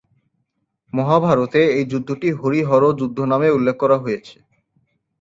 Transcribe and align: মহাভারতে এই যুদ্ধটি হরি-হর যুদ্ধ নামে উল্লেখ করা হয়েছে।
মহাভারতে 0.93 1.61
এই 1.77 1.85
যুদ্ধটি 1.91 2.27
হরি-হর 2.39 2.83
যুদ্ধ 2.99 3.17
নামে 3.31 3.49
উল্লেখ 3.51 3.75
করা 3.77 3.97
হয়েছে। 3.97 4.35